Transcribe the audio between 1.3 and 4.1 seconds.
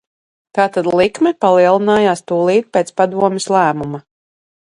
palielinājās tūlīt pēc Padomes lēmuma.